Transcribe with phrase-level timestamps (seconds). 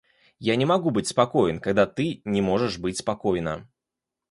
[0.39, 3.69] Я не могу быть спокоен, когда ты не можешь быть спокойна...